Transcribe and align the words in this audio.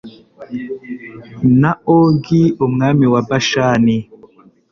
na 1.61 1.71
Ogi 1.97 2.43
umwami 2.65 3.05
wa 3.13 3.21
Bashani 3.27 3.97